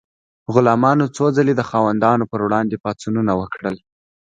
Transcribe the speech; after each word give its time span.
غلامانو 0.53 1.05
څو 1.15 1.25
ځلې 1.37 1.53
د 1.55 1.61
خاوندانو 1.69 2.29
پر 2.31 2.39
وړاندې 2.45 2.81
پاڅونونه 2.83 3.33
وکړل. 3.41 3.75